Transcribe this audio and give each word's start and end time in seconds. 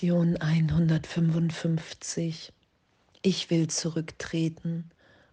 Lektion 0.00 0.36
155. 0.36 2.52
Ich 3.22 3.50
will 3.50 3.66
zurücktreten 3.66 4.92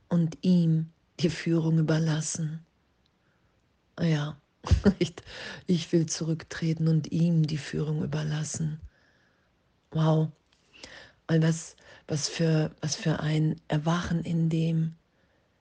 und 0.10 0.40
ihm 0.42 0.90
die 1.20 1.30
Führung 1.30 1.78
überlassen. 1.78 2.66
Ja, 4.00 4.42
ich, 5.68 5.92
will 5.92 6.08
zurücktreten 6.08 6.88
und 6.88 7.12
ihm 7.12 7.46
die 7.46 7.60
Führung 7.60 8.04
überlassen. 8.04 8.80
Wow, 9.92 10.30
weil 11.28 11.44
was, 11.44 11.76
was, 12.08 12.28
für, 12.28 12.76
was 12.82 12.96
für 12.96 13.20
ein 13.20 13.62
Erwachen 13.68 14.24
in 14.24 14.50
dem, 14.50 14.96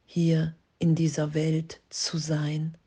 hier 0.07 0.55
in 0.79 0.95
dieser 0.95 1.34
Welt 1.34 1.82
zu 1.91 2.16
sein 2.16 2.79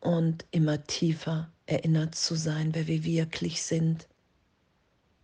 und 0.00 0.46
immer 0.50 0.82
tiefer 0.82 1.48
erinnert 1.66 2.16
zu 2.16 2.34
sein, 2.34 2.74
wer 2.74 2.88
wir 2.88 3.04
wirklich 3.04 3.62
sind, 3.62 4.08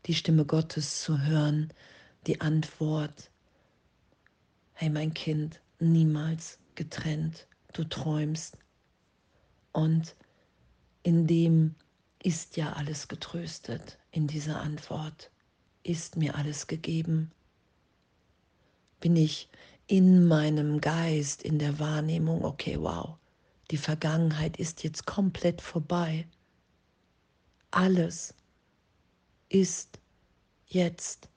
die 0.08 0.14
Stimme 0.14 0.46
Gottes 0.46 1.02
zu 1.02 1.20
hören, 1.20 1.70
die 2.26 2.40
Antwort, 2.40 3.30
hey 4.72 4.88
mein 4.88 5.12
Kind, 5.12 5.60
niemals 5.80 6.58
getrennt, 6.76 7.46
du 7.74 7.84
träumst. 7.84 8.56
Und 9.72 10.16
in 11.02 11.26
dem 11.26 11.74
ist 12.22 12.56
ja 12.56 12.72
alles 12.72 13.08
getröstet, 13.08 13.98
in 14.10 14.26
dieser 14.26 14.60
Antwort 14.60 15.30
ist 15.82 16.16
mir 16.16 16.36
alles 16.36 16.66
gegeben. 16.66 17.30
Bin 19.00 19.14
ich 19.14 19.50
in 19.88 20.26
meinem 20.26 20.80
Geist, 20.80 21.42
in 21.42 21.58
der 21.58 21.78
Wahrnehmung, 21.78 22.44
okay, 22.44 22.80
wow, 22.80 23.18
die 23.70 23.76
Vergangenheit 23.76 24.56
ist 24.56 24.82
jetzt 24.84 25.04
komplett 25.04 25.60
vorbei. 25.60 26.26
Alles 27.70 28.34
ist 29.48 29.98
jetzt 30.66 31.28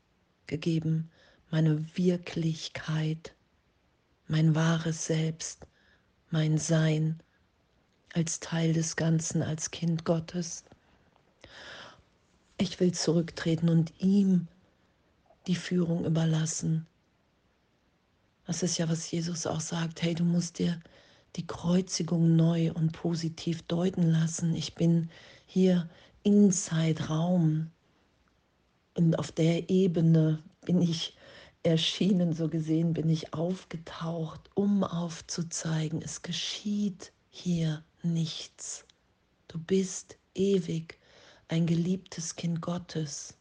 gegeben. 0.48 1.10
Meine 1.50 1.98
Wirklichkeit, 1.98 3.34
mein 4.28 4.56
wahres 4.56 5.06
Selbst, 5.06 5.68
mein 6.30 6.58
Sein 6.58 7.22
als 8.14 8.40
Teil 8.40 8.74
des 8.74 8.96
Ganzen, 8.96 9.42
als 9.42 9.72
Kind 9.72 10.06
Gottes. 10.06 10.64
Ich 12.58 12.80
will 12.80 12.94
zurücktreten 12.94 13.70
und 13.70 13.94
ihm 14.00 14.48
die 15.48 15.56
Führung 15.56 16.06
überlassen. 16.06 16.86
Das 18.46 18.64
ist 18.64 18.78
ja, 18.78 18.90
was 18.90 19.10
Jesus 19.10 19.48
auch 19.48 19.62
sagt. 19.62 20.02
Hey, 20.02 20.14
du 20.14 20.24
musst 20.24 20.60
dir 20.60 20.80
die 21.36 21.48
Kreuzigung 21.48 22.36
neu 22.36 22.72
und 22.74 22.92
positiv 22.92 23.62
deuten 23.64 24.04
lassen. 24.04 24.56
Ich 24.56 24.76
bin 24.76 25.10
hier 25.46 25.90
in 26.24 26.52
Zeitraum 26.52 27.72
und 28.96 29.18
auf 29.18 29.32
der 29.32 29.70
Ebene 29.70 30.44
bin 30.66 30.82
ich 30.82 31.16
erschienen, 31.64 32.34
so 32.34 32.48
gesehen 32.48 32.94
bin 32.94 33.10
ich 33.10 33.34
aufgetaucht, 33.34 34.50
um 34.56 34.84
aufzuzeigen, 34.84 36.02
es 36.02 36.22
geschieht 36.22 37.12
hier 37.30 37.84
nichts. 38.04 38.86
Du 39.48 39.60
bist 39.60 40.18
ewig 40.34 40.98
ein 41.48 41.66
geliebtes 41.66 42.36
Kind 42.36 42.62
Gottes. 42.62 43.36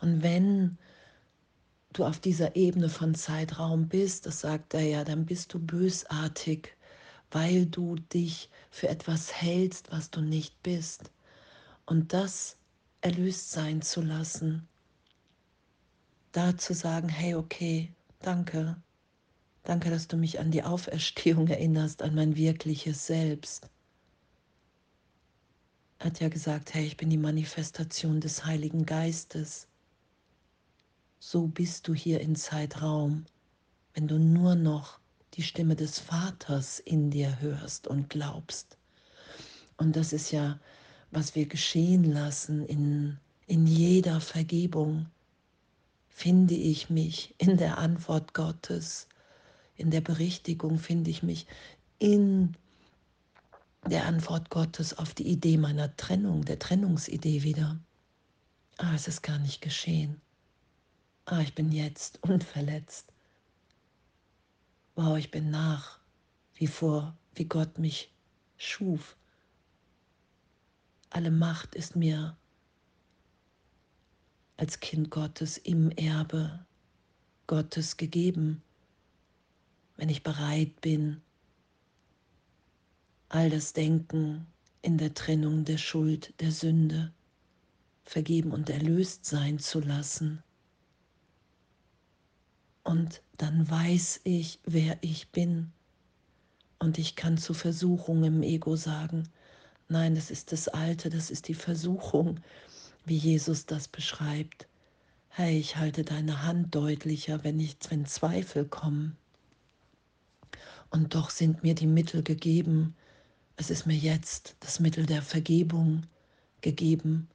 Und 0.00 0.22
wenn 0.22 0.76
du 1.92 2.04
auf 2.04 2.18
dieser 2.18 2.54
Ebene 2.56 2.88
von 2.88 3.14
Zeitraum 3.14 3.88
bist, 3.88 4.26
das 4.26 4.40
sagt 4.40 4.74
er 4.74 4.82
ja, 4.82 5.04
dann 5.04 5.24
bist 5.24 5.54
du 5.54 5.58
bösartig, 5.58 6.76
weil 7.30 7.66
du 7.66 7.96
dich 7.96 8.50
für 8.70 8.88
etwas 8.88 9.32
hältst, 9.32 9.90
was 9.90 10.10
du 10.10 10.20
nicht 10.20 10.62
bist. 10.62 11.10
Und 11.86 12.12
das 12.12 12.56
erlöst 13.00 13.50
sein 13.50 13.82
zu 13.82 14.00
lassen, 14.00 14.68
da 16.32 16.56
zu 16.56 16.74
sagen, 16.74 17.08
hey, 17.08 17.34
okay, 17.34 17.92
danke, 18.20 18.76
danke, 19.62 19.90
dass 19.90 20.08
du 20.08 20.16
mich 20.16 20.40
an 20.40 20.50
die 20.50 20.62
Auferstehung 20.62 21.48
erinnerst, 21.48 22.02
an 22.02 22.14
mein 22.14 22.36
wirkliches 22.36 23.06
Selbst. 23.06 23.68
Er 25.98 26.06
hat 26.06 26.20
ja 26.20 26.28
gesagt, 26.28 26.74
hey, 26.74 26.84
ich 26.84 26.96
bin 26.96 27.10
die 27.10 27.16
Manifestation 27.16 28.20
des 28.20 28.44
Heiligen 28.44 28.84
Geistes 28.84 29.68
so 31.18 31.48
bist 31.48 31.88
du 31.88 31.94
hier 31.94 32.20
in 32.20 32.36
Zeitraum, 32.36 33.24
wenn 33.94 34.06
du 34.06 34.16
nur 34.18 34.54
noch 34.54 35.00
die 35.34 35.42
Stimme 35.42 35.74
des 35.74 35.98
Vaters 35.98 36.78
in 36.78 37.10
dir 37.10 37.40
hörst 37.40 37.88
und 37.88 38.08
glaubst. 38.08 38.78
Und 39.76 39.96
das 39.96 40.12
ist 40.12 40.30
ja, 40.30 40.60
was 41.10 41.34
wir 41.34 41.46
geschehen 41.46 42.04
lassen 42.04 42.66
in, 42.66 43.18
in 43.46 43.66
jeder 43.66 44.20
Vergebung, 44.20 45.06
finde 46.08 46.54
ich 46.54 46.90
mich 46.90 47.34
in 47.38 47.56
der 47.56 47.78
Antwort 47.78 48.34
Gottes, 48.34 49.06
in 49.76 49.90
der 49.90 50.00
Berichtigung 50.00 50.78
finde 50.78 51.10
ich 51.10 51.22
mich 51.22 51.46
in 51.98 52.56
der 53.86 54.06
Antwort 54.06 54.50
Gottes 54.50 54.96
auf 54.98 55.14
die 55.14 55.28
Idee 55.28 55.58
meiner 55.58 55.94
Trennung, 55.96 56.44
der 56.44 56.58
Trennungsidee 56.58 57.42
wieder. 57.42 57.78
Ah, 58.78 58.94
es 58.94 59.06
ist 59.06 59.22
gar 59.22 59.38
nicht 59.38 59.60
geschehen 59.60 60.20
ah, 61.26 61.40
ich 61.40 61.54
bin 61.54 61.70
jetzt 61.72 62.18
unverletzt. 62.22 63.12
Wow, 64.94 65.18
ich 65.18 65.30
bin 65.30 65.50
nach 65.50 65.98
wie 66.54 66.66
vor, 66.66 67.14
wie 67.34 67.44
Gott 67.44 67.78
mich 67.78 68.10
schuf. 68.56 69.16
Alle 71.16 71.30
Macht 71.30 71.74
ist 71.74 71.96
mir 71.96 72.36
als 74.58 74.80
Kind 74.80 75.10
Gottes 75.10 75.56
im 75.56 75.90
Erbe 75.92 76.66
Gottes 77.46 77.96
gegeben, 77.96 78.62
wenn 79.96 80.10
ich 80.10 80.22
bereit 80.22 80.78
bin, 80.82 81.22
all 83.30 83.48
das 83.48 83.72
Denken 83.72 84.46
in 84.82 84.98
der 84.98 85.14
Trennung 85.14 85.64
der 85.64 85.78
Schuld, 85.78 86.34
der 86.38 86.52
Sünde, 86.52 87.14
vergeben 88.04 88.52
und 88.52 88.68
erlöst 88.68 89.24
sein 89.24 89.58
zu 89.58 89.80
lassen. 89.80 90.42
Und 92.84 93.22
dann 93.38 93.70
weiß 93.70 94.20
ich, 94.24 94.60
wer 94.64 94.98
ich 95.00 95.30
bin. 95.30 95.72
Und 96.78 96.98
ich 96.98 97.16
kann 97.16 97.38
zu 97.38 97.54
Versuchung 97.54 98.22
im 98.22 98.42
Ego 98.42 98.76
sagen, 98.76 99.30
nein, 99.88 100.14
das 100.14 100.30
ist 100.30 100.52
das 100.52 100.68
Alte, 100.68 101.10
das 101.10 101.30
ist 101.30 101.48
die 101.48 101.54
Versuchung, 101.54 102.40
wie 103.04 103.16
Jesus 103.16 103.66
das 103.66 103.88
beschreibt. 103.88 104.66
Hey, 105.28 105.58
ich 105.58 105.76
halte 105.76 106.02
deine 106.02 106.42
Hand 106.42 106.74
deutlicher, 106.74 107.44
wenn, 107.44 107.60
ich, 107.60 107.76
wenn 107.88 108.06
Zweifel 108.06 108.64
kommen. 108.64 109.16
Und 110.90 111.14
doch 111.14 111.30
sind 111.30 111.62
mir 111.62 111.74
die 111.74 111.86
Mittel 111.86 112.22
gegeben. 112.22 112.94
Es 113.56 113.70
ist 113.70 113.86
mir 113.86 113.96
jetzt 113.96 114.56
das 114.60 114.80
Mittel 114.80 115.06
der 115.06 115.22
Vergebung 115.22 116.04
gegeben, 116.60 117.28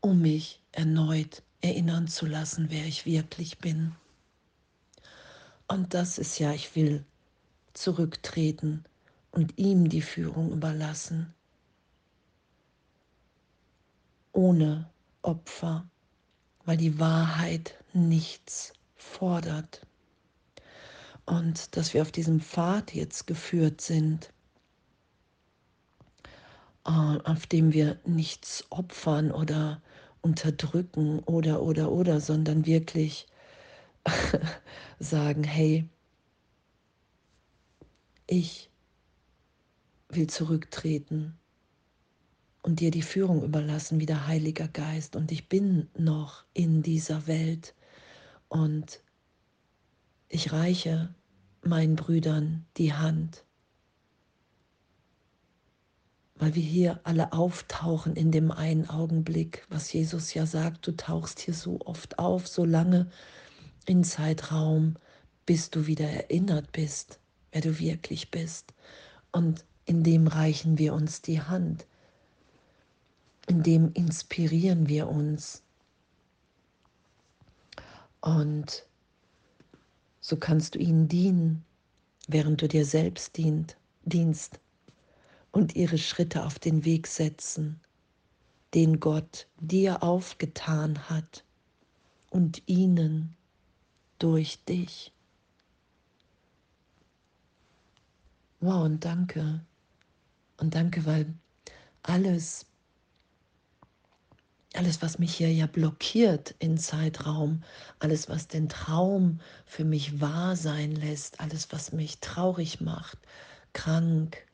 um 0.00 0.20
mich 0.20 0.60
erneut 0.72 1.42
erinnern 1.60 2.06
zu 2.06 2.26
lassen, 2.26 2.66
wer 2.70 2.86
ich 2.86 3.06
wirklich 3.06 3.58
bin. 3.58 3.92
Und 5.66 5.94
das 5.94 6.18
ist 6.18 6.38
ja, 6.38 6.52
ich 6.52 6.74
will 6.76 7.04
zurücktreten 7.72 8.84
und 9.30 9.58
ihm 9.58 9.88
die 9.88 10.02
Führung 10.02 10.52
überlassen, 10.52 11.34
ohne 14.38 14.88
Opfer, 15.22 15.90
weil 16.64 16.76
die 16.76 17.00
Wahrheit 17.00 17.76
nichts 17.92 18.72
fordert. 18.94 19.84
Und 21.26 21.76
dass 21.76 21.92
wir 21.92 22.02
auf 22.02 22.12
diesem 22.12 22.40
Pfad 22.40 22.94
jetzt 22.94 23.26
geführt 23.26 23.80
sind, 23.80 24.32
äh, 26.86 26.90
auf 26.90 27.48
dem 27.48 27.72
wir 27.72 27.98
nichts 28.04 28.64
opfern 28.70 29.32
oder 29.32 29.82
unterdrücken 30.22 31.18
oder, 31.24 31.60
oder, 31.60 31.90
oder, 31.90 32.20
sondern 32.20 32.64
wirklich 32.64 33.26
sagen, 35.00 35.42
hey, 35.42 35.88
ich 38.28 38.70
will 40.10 40.28
zurücktreten 40.28 41.36
und 42.68 42.80
dir 42.80 42.90
die 42.90 43.00
Führung 43.00 43.42
überlassen 43.42 43.98
wie 43.98 44.04
der 44.04 44.26
Heiliger 44.26 44.68
Geist 44.68 45.16
und 45.16 45.32
ich 45.32 45.48
bin 45.48 45.88
noch 45.96 46.44
in 46.52 46.82
dieser 46.82 47.26
Welt 47.26 47.74
und 48.48 49.00
ich 50.28 50.52
reiche 50.52 51.14
meinen 51.62 51.96
Brüdern 51.96 52.66
die 52.76 52.92
Hand, 52.92 53.42
weil 56.34 56.54
wir 56.54 56.62
hier 56.62 57.00
alle 57.04 57.32
auftauchen 57.32 58.16
in 58.16 58.32
dem 58.32 58.50
einen 58.50 58.90
Augenblick, 58.90 59.64
was 59.70 59.90
Jesus 59.90 60.34
ja 60.34 60.44
sagt, 60.44 60.86
du 60.86 60.92
tauchst 60.92 61.40
hier 61.40 61.54
so 61.54 61.80
oft 61.86 62.18
auf, 62.18 62.46
so 62.46 62.66
lange, 62.66 63.08
in 63.86 64.04
Zeitraum, 64.04 64.96
bis 65.46 65.70
du 65.70 65.86
wieder 65.86 66.06
erinnert 66.06 66.70
bist, 66.72 67.18
wer 67.50 67.62
du 67.62 67.78
wirklich 67.78 68.30
bist. 68.30 68.74
Und 69.32 69.64
in 69.86 70.04
dem 70.04 70.26
reichen 70.26 70.76
wir 70.76 70.92
uns 70.92 71.22
die 71.22 71.40
Hand. 71.40 71.86
In 73.48 73.62
dem 73.62 73.92
inspirieren 73.94 74.88
wir 74.88 75.08
uns. 75.08 75.62
Und 78.20 78.86
so 80.20 80.36
kannst 80.36 80.74
du 80.74 80.78
ihnen 80.78 81.08
dienen, 81.08 81.64
während 82.28 82.60
du 82.60 82.68
dir 82.68 82.84
selbst 82.84 83.36
dient, 83.36 83.76
dienst 84.04 84.60
und 85.50 85.74
ihre 85.76 85.98
Schritte 85.98 86.44
auf 86.44 86.58
den 86.58 86.84
Weg 86.84 87.06
setzen, 87.06 87.80
den 88.74 89.00
Gott 89.00 89.46
dir 89.58 90.02
aufgetan 90.02 91.08
hat 91.08 91.44
und 92.30 92.62
ihnen 92.66 93.34
durch 94.18 94.62
dich. 94.64 95.12
Wow, 98.60 98.84
und 98.84 99.04
danke. 99.04 99.64
Und 100.58 100.74
danke, 100.74 101.06
weil 101.06 101.32
alles, 102.02 102.66
alles, 104.74 105.00
was 105.00 105.18
mich 105.18 105.34
hier 105.34 105.52
ja 105.52 105.66
blockiert 105.66 106.54
in 106.58 106.76
Zeitraum, 106.78 107.62
alles, 107.98 108.28
was 108.28 108.48
den 108.48 108.68
Traum 108.68 109.40
für 109.64 109.84
mich 109.84 110.20
wahr 110.20 110.56
sein 110.56 110.92
lässt, 110.92 111.40
alles, 111.40 111.72
was 111.72 111.92
mich 111.92 112.18
traurig 112.20 112.80
macht, 112.80 113.18
krank, 113.72 114.46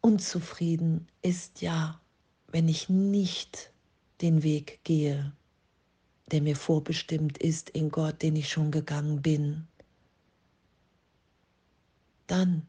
unzufrieden, 0.00 1.06
ist 1.22 1.60
ja, 1.60 2.00
wenn 2.48 2.68
ich 2.68 2.88
nicht 2.88 3.70
den 4.20 4.42
Weg 4.42 4.80
gehe, 4.84 5.32
der 6.32 6.42
mir 6.42 6.56
vorbestimmt 6.56 7.38
ist 7.38 7.70
in 7.70 7.90
Gott, 7.90 8.22
den 8.22 8.34
ich 8.34 8.50
schon 8.50 8.72
gegangen 8.72 9.22
bin, 9.22 9.68
dann 12.26 12.66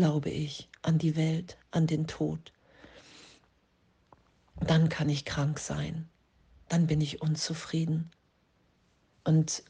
glaube 0.00 0.30
ich 0.30 0.66
an 0.80 0.96
die 0.96 1.14
Welt, 1.14 1.58
an 1.72 1.86
den 1.86 2.06
Tod. 2.06 2.54
Dann 4.58 4.88
kann 4.88 5.10
ich 5.10 5.26
krank 5.26 5.58
sein, 5.58 6.08
dann 6.70 6.86
bin 6.86 7.02
ich 7.02 7.20
unzufrieden. 7.20 8.10
Und 9.24 9.62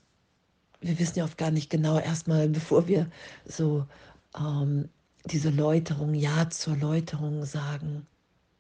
wir 0.81 1.01
wissen 1.01 1.19
ja 1.19 1.25
oft 1.25 1.37
gar 1.37 1.51
nicht 1.51 1.69
genau, 1.69 1.99
erstmal 1.99 2.49
bevor 2.49 2.87
wir 2.87 3.11
so 3.45 3.89
ähm, 4.39 4.89
diese 5.25 5.51
Läuterung, 5.51 6.15
Ja 6.15 6.49
zur 6.49 6.77
Läuterung 6.77 7.45
sagen, 7.45 8.07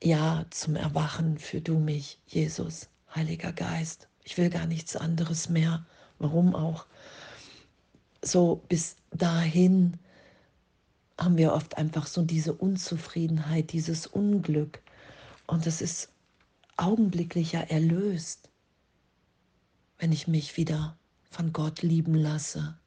Ja 0.03 0.45
zum 0.51 0.75
Erwachen 0.75 1.39
für 1.39 1.61
du 1.61 1.79
mich, 1.79 2.19
Jesus, 2.27 2.89
Heiliger 3.15 3.53
Geist. 3.53 4.09
Ich 4.25 4.37
will 4.37 4.51
gar 4.51 4.67
nichts 4.67 4.97
anderes 4.97 5.49
mehr. 5.49 5.87
Warum 6.19 6.57
auch? 6.57 6.87
So 8.23 8.61
bis 8.69 8.97
dahin 9.13 10.01
haben 11.21 11.37
wir 11.37 11.53
oft 11.53 11.77
einfach 11.77 12.07
so 12.07 12.23
diese 12.23 12.55
Unzufriedenheit, 12.55 13.73
dieses 13.73 14.07
Unglück. 14.07 14.81
Und 15.47 15.67
es 15.67 15.83
ist 15.83 16.09
augenblicklicher 16.77 17.71
erlöst, 17.71 18.49
wenn 19.99 20.13
ich 20.13 20.27
mich 20.27 20.57
wieder 20.57 20.97
von 21.31 21.53
Gott 21.53 21.83
lieben 21.83 22.15
lasse. 22.15 22.79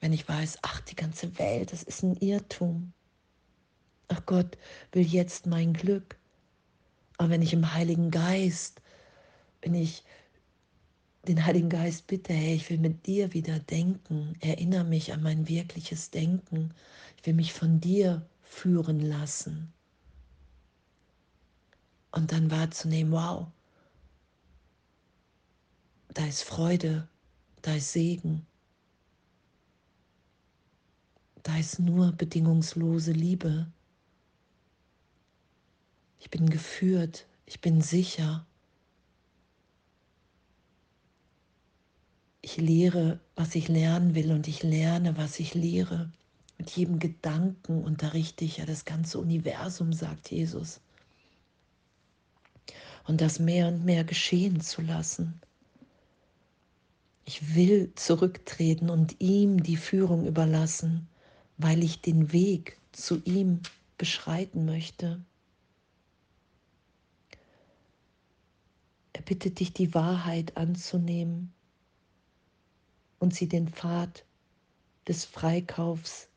Wenn 0.00 0.12
ich 0.12 0.28
weiß, 0.28 0.58
ach, 0.62 0.80
die 0.82 0.96
ganze 0.96 1.38
Welt, 1.38 1.72
das 1.72 1.82
ist 1.82 2.02
ein 2.02 2.16
Irrtum. 2.16 2.92
Ach, 4.08 4.24
Gott 4.26 4.58
will 4.92 5.06
jetzt 5.06 5.46
mein 5.46 5.72
Glück. 5.72 6.16
Aber 7.16 7.30
wenn 7.30 7.42
ich 7.42 7.54
im 7.54 7.72
Heiligen 7.72 8.10
Geist, 8.10 8.82
wenn 9.62 9.74
ich 9.74 10.04
den 11.28 11.44
Heiligen 11.44 11.68
Geist 11.68 12.06
bitte, 12.06 12.32
hey, 12.32 12.54
ich 12.54 12.70
will 12.70 12.78
mit 12.78 13.06
dir 13.06 13.32
wieder 13.32 13.58
denken, 13.58 14.34
erinnere 14.40 14.84
mich 14.84 15.12
an 15.12 15.22
mein 15.22 15.48
wirkliches 15.48 16.10
Denken, 16.10 16.72
ich 17.16 17.26
will 17.26 17.34
mich 17.34 17.52
von 17.52 17.80
dir 17.80 18.26
führen 18.42 19.00
lassen. 19.00 19.72
Und 22.12 22.32
dann 22.32 22.50
wahrzunehmen, 22.50 23.12
wow, 23.12 23.48
da 26.14 26.24
ist 26.26 26.42
Freude, 26.42 27.08
da 27.62 27.74
ist 27.74 27.92
Segen, 27.92 28.46
da 31.42 31.58
ist 31.58 31.78
nur 31.78 32.12
bedingungslose 32.12 33.12
Liebe. 33.12 33.70
Ich 36.18 36.30
bin 36.30 36.48
geführt, 36.48 37.26
ich 37.44 37.60
bin 37.60 37.80
sicher. 37.80 38.46
Lehre, 42.56 43.20
was 43.34 43.54
ich 43.54 43.68
lernen 43.68 44.14
will 44.14 44.32
und 44.32 44.48
ich 44.48 44.62
lerne, 44.62 45.16
was 45.16 45.40
ich 45.40 45.54
lehre. 45.54 46.10
Mit 46.58 46.70
jedem 46.70 46.98
Gedanken 46.98 47.82
unterrichte 47.82 48.44
ich 48.44 48.58
ja 48.58 48.66
das 48.66 48.84
ganze 48.84 49.18
Universum, 49.18 49.92
sagt 49.92 50.30
Jesus. 50.30 50.80
Und 53.04 53.20
das 53.20 53.38
mehr 53.38 53.68
und 53.68 53.84
mehr 53.84 54.04
geschehen 54.04 54.60
zu 54.60 54.82
lassen. 54.82 55.40
Ich 57.24 57.54
will 57.54 57.92
zurücktreten 57.94 58.88
und 58.88 59.20
ihm 59.20 59.62
die 59.62 59.76
Führung 59.76 60.26
überlassen, 60.26 61.08
weil 61.58 61.82
ich 61.82 62.00
den 62.00 62.32
Weg 62.32 62.78
zu 62.92 63.20
ihm 63.24 63.60
beschreiten 63.98 64.64
möchte. 64.64 65.20
Er 69.12 69.22
bittet 69.22 69.60
dich, 69.60 69.72
die 69.72 69.94
Wahrheit 69.94 70.56
anzunehmen 70.56 71.52
und 73.26 73.34
sie 73.34 73.48
den 73.48 73.66
Pfad 73.66 74.24
des 75.08 75.24
Freikaufs 75.24 76.28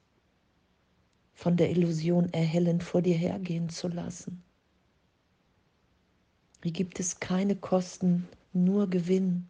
von 1.36 1.56
der 1.56 1.70
Illusion 1.70 2.34
erhellend 2.34 2.82
vor 2.82 3.04
dir 3.04 3.16
hergehen 3.16 3.70
zu 3.70 3.90
lassen. 3.90 4.42
Hier 6.64 6.72
gibt 6.72 7.00
es 7.00 7.20
keine 7.20 7.56
Kosten, 7.56 8.28
nur 8.54 8.90
Gewinn. 8.90 9.48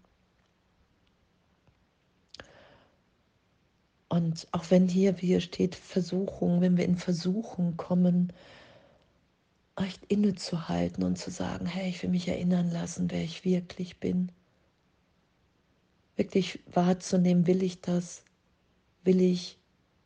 Und 4.10 4.46
auch 4.52 4.70
wenn 4.70 4.90
hier, 4.90 5.22
wie 5.22 5.28
hier 5.28 5.40
steht, 5.40 5.76
Versuchung, 5.76 6.60
wenn 6.60 6.76
wir 6.76 6.84
in 6.84 6.98
Versuchung 6.98 7.78
kommen, 7.78 8.34
echt 9.78 10.04
innezuhalten 10.10 11.06
und 11.06 11.18
zu 11.18 11.32
sagen, 11.32 11.68
hey, 11.68 11.88
ich 11.88 12.04
will 12.04 12.10
mich 12.10 12.28
erinnern 12.28 12.70
lassen, 12.70 13.10
wer 13.10 13.24
ich 13.24 13.46
wirklich 13.46 14.02
bin 14.02 14.30
wirklich 16.20 16.60
wahrzunehmen, 16.72 17.48
will 17.48 17.64
ich 17.64 17.80
das? 17.80 18.24
Will 19.04 19.22
ich 19.22 19.58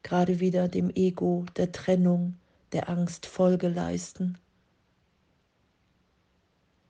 gerade 0.03 0.39
wieder 0.39 0.67
dem 0.67 0.91
Ego, 0.91 1.45
der 1.57 1.71
Trennung, 1.71 2.37
der 2.71 2.87
Angst 2.87 3.25
Folge 3.25 3.67
leisten? 3.67 4.37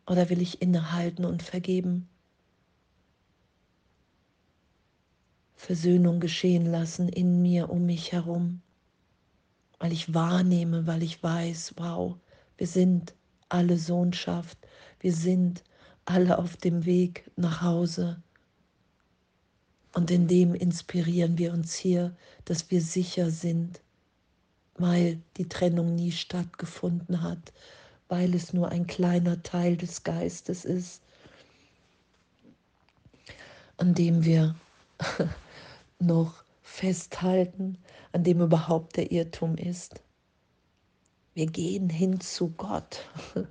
Oder 0.06 0.30
will 0.30 0.42
ich 0.42 0.62
innehalten 0.62 1.24
und 1.24 1.42
vergeben? 1.42 2.10
Versöhnung 5.56 6.20
geschehen 6.20 6.66
lassen 6.66 7.08
in 7.08 7.42
mir, 7.42 7.70
um 7.70 7.86
mich 7.86 8.12
herum, 8.12 8.62
weil 9.80 9.94
ich 9.94 10.14
wahrnehme, 10.14 10.86
weil 10.86 11.02
ich 11.02 11.24
weiß, 11.24 11.76
wow, 11.78 12.18
wir 12.58 12.68
sind 12.68 13.16
alle 13.48 13.78
Sohnschaft, 13.78 14.58
wir 15.00 15.14
sind 15.14 15.64
alle 16.04 16.38
auf 16.38 16.58
dem 16.58 16.84
Weg 16.84 17.32
nach 17.38 17.62
Hause 17.62 18.22
und 19.94 20.10
in 20.10 20.28
dem 20.28 20.56
inspirieren 20.56 21.38
wir 21.38 21.54
uns 21.54 21.76
hier, 21.76 22.16
dass 22.46 22.72
wir 22.72 22.82
sicher 22.82 23.30
sind, 23.30 23.80
weil 24.76 25.22
die 25.38 25.48
Trennung 25.48 25.96
nie 25.96 26.12
stattgefunden 26.12 27.22
hat, 27.22 27.54
weil 28.08 28.34
es 28.34 28.54
nur 28.54 28.70
ein 28.70 28.88
kleiner 28.88 29.44
Teil 29.44 29.78
des 29.78 30.04
Geistes 30.04 30.66
ist, 30.66 31.04
an 33.78 33.94
dem 33.94 34.26
wir 34.26 34.56
noch 36.00 36.44
festhalten, 36.64 37.78
an 38.14 38.24
dem 38.24 38.42
überhaupt 38.42 38.98
der 38.98 39.12
Irrtum 39.12 39.56
ist. 39.58 40.02
Wir 41.36 41.46
gehen 41.48 41.90
hin 41.90 42.20
zu 42.20 42.50
Gott. 42.50 43.08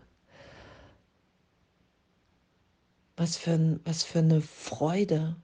Was 3.16 3.36
für, 3.36 3.52
ein, 3.52 3.78
was 3.84 4.02
für 4.02 4.20
eine 4.20 4.40
Freude, 4.40 5.36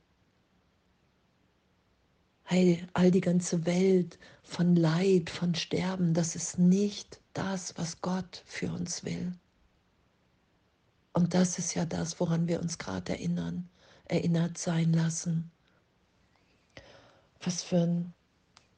Hey, 2.51 2.83
all 2.95 3.11
die 3.11 3.21
ganze 3.21 3.67
Welt 3.67 4.19
von 4.43 4.75
Leid, 4.75 5.29
von 5.29 5.55
Sterben, 5.55 6.15
das 6.15 6.35
ist 6.35 6.59
nicht 6.59 7.21
das, 7.35 7.77
was 7.77 8.01
Gott 8.01 8.43
für 8.47 8.73
uns 8.73 9.05
will. 9.05 9.35
Und 11.13 11.35
das 11.35 11.59
ist 11.59 11.75
ja 11.75 11.85
das, 11.85 12.19
woran 12.21 12.49
wir 12.49 12.63
uns 12.63 12.79
gerade 12.79 13.13
erinnern, 13.13 13.69
erinnert 14.07 14.57
sein 14.57 14.95
lassen. 14.95 15.51
Was 17.43 17.63
für 17.63 17.83
ein, 17.83 18.15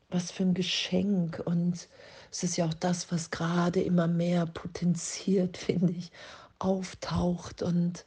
was 0.08 0.32
für 0.32 0.42
ein 0.42 0.54
Geschenk. 0.54 1.40
Und 1.44 1.88
es 2.32 2.42
ist 2.42 2.56
ja 2.56 2.66
auch 2.66 2.74
das, 2.74 3.12
was 3.12 3.30
gerade 3.30 3.80
immer 3.80 4.08
mehr 4.08 4.46
potenziert, 4.46 5.56
finde 5.56 5.92
ich, 5.92 6.10
auftaucht. 6.58 7.62
Und 7.62 8.04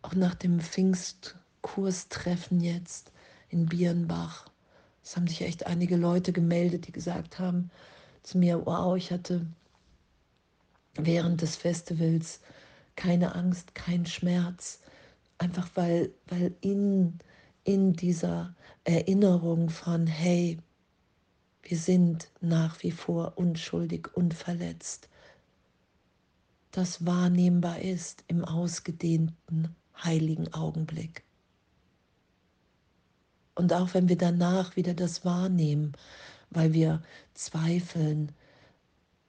auch 0.00 0.14
nach 0.14 0.34
dem 0.34 0.60
Pfingstkurstreffen 0.60 2.62
jetzt 2.62 3.12
in 3.50 3.66
Birnbach 3.66 4.48
es 5.08 5.16
haben 5.16 5.26
sich 5.26 5.40
echt 5.40 5.66
einige 5.66 5.96
Leute 5.96 6.34
gemeldet, 6.34 6.86
die 6.86 6.92
gesagt 6.92 7.38
haben, 7.38 7.70
zu 8.22 8.36
mir, 8.36 8.66
wow, 8.66 8.94
ich 8.94 9.10
hatte 9.10 9.46
während 10.96 11.40
des 11.40 11.56
Festivals 11.56 12.40
keine 12.94 13.34
Angst, 13.34 13.74
kein 13.74 14.04
Schmerz, 14.04 14.80
einfach 15.38 15.70
weil, 15.76 16.10
weil 16.26 16.54
in, 16.60 17.20
in 17.64 17.94
dieser 17.94 18.54
Erinnerung 18.84 19.70
von, 19.70 20.06
hey, 20.06 20.58
wir 21.62 21.78
sind 21.78 22.30
nach 22.42 22.82
wie 22.82 22.92
vor 22.92 23.32
unschuldig, 23.36 24.14
unverletzt, 24.14 25.08
das 26.70 27.06
wahrnehmbar 27.06 27.80
ist 27.80 28.24
im 28.28 28.44
ausgedehnten 28.44 29.74
heiligen 30.04 30.52
Augenblick. 30.52 31.24
Und 33.58 33.72
auch 33.72 33.92
wenn 33.92 34.08
wir 34.08 34.16
danach 34.16 34.76
wieder 34.76 34.94
das 34.94 35.24
wahrnehmen, 35.24 35.94
weil 36.50 36.74
wir 36.74 37.02
zweifeln 37.34 38.30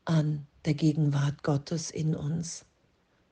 an 0.06 0.46
der 0.66 0.76
Gegenwart 0.76 1.42
Gottes 1.42 1.90
in 1.90 2.16
uns, 2.16 2.64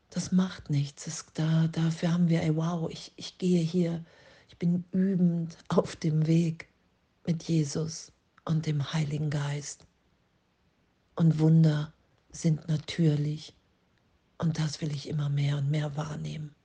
das 0.10 0.32
macht 0.32 0.72
nichts. 0.72 1.06
Das, 1.06 1.26
da, 1.36 1.68
dafür 1.68 2.12
haben 2.14 2.30
wir, 2.30 2.42
ey, 2.42 2.56
wow, 2.56 2.90
ich, 2.90 3.12
ich 3.16 3.38
gehe 3.38 3.62
hier, 3.62 4.04
ich 4.50 4.58
bin 4.58 4.86
übend 4.92 5.60
auf 5.68 5.96
dem 5.96 6.26
Weg 6.26 6.68
mit 7.28 7.44
Jesus 7.44 8.12
und 8.46 8.66
dem 8.66 8.92
Heiligen 8.92 9.30
Geist. 9.30 9.86
Und 11.16 11.38
Wunder 11.38 11.94
sind 12.32 12.68
natürlich. 12.70 13.54
Und 14.40 14.58
das 14.58 14.82
will 14.82 14.92
ich 14.92 15.08
immer 15.08 15.30
mehr 15.30 15.58
und 15.58 15.70
mehr 15.70 15.96
wahrnehmen. 15.96 16.56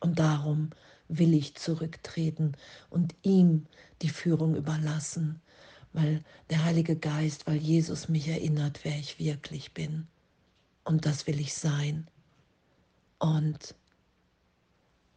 Und 0.00 0.18
darum 0.18 0.70
will 1.18 1.34
ich 1.34 1.54
zurücktreten 1.54 2.52
und 2.90 3.14
ihm 3.22 3.66
die 4.02 4.08
Führung 4.08 4.56
überlassen, 4.56 5.40
weil 5.92 6.24
der 6.50 6.64
Heilige 6.64 6.96
Geist, 6.96 7.46
weil 7.46 7.56
Jesus 7.56 8.08
mich 8.08 8.28
erinnert, 8.28 8.80
wer 8.84 8.98
ich 8.98 9.18
wirklich 9.18 9.72
bin. 9.72 10.06
Und 10.84 11.06
das 11.06 11.26
will 11.26 11.38
ich 11.38 11.54
sein. 11.54 12.06
Und 13.18 13.74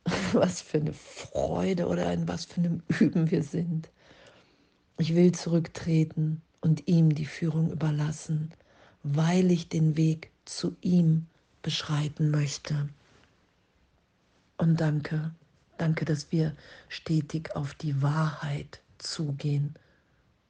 was 0.33 0.61
für 0.61 0.77
eine 0.77 0.93
Freude 0.93 1.87
oder 1.87 2.11
in 2.13 2.27
was 2.27 2.45
für 2.45 2.61
einem 2.61 2.83
Üben 2.99 3.31
wir 3.31 3.43
sind. 3.43 3.89
Ich 4.97 5.15
will 5.15 5.31
zurücktreten 5.31 6.41
und 6.61 6.87
ihm 6.87 7.13
die 7.15 7.25
Führung 7.25 7.71
überlassen, 7.71 8.51
weil 9.03 9.51
ich 9.51 9.69
den 9.69 9.97
Weg 9.97 10.31
zu 10.45 10.75
ihm 10.81 11.25
beschreiten 11.61 12.29
möchte. 12.31 12.89
Und 14.57 14.79
danke, 14.79 15.33
danke, 15.77 16.05
dass 16.05 16.31
wir 16.31 16.55
stetig 16.89 17.55
auf 17.55 17.73
die 17.73 18.01
Wahrheit 18.01 18.81
zugehen 18.97 19.75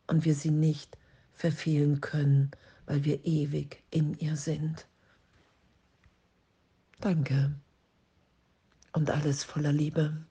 und 0.07 0.25
wir 0.25 0.35
sie 0.35 0.51
nicht 0.51 0.97
verfehlen 1.33 2.01
können, 2.01 2.51
weil 2.85 3.03
wir 3.03 3.25
ewig 3.25 3.83
in 3.91 4.13
ihr 4.19 4.37
sind. 4.37 4.87
Danke 6.99 7.53
und 8.93 9.09
alles 9.09 9.43
voller 9.43 9.73
Liebe. 9.73 10.25